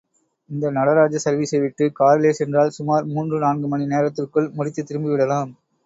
இந்த 0.49 0.71
நடராஜா 0.71 1.17
சர்வீசை 1.17 1.59
விட்டு 1.59 1.91
காரிலே 1.93 2.31
சென்றால் 2.31 2.75
சுமார் 2.79 3.05
மூன்று 3.05 3.39
நான்கு 3.39 3.67
மணி 3.67 3.87
நேரத்திற்குள் 3.87 4.53
முடித்துத் 4.53 4.87
திரும்பி 4.87 5.11
விடலாம். 5.11 5.51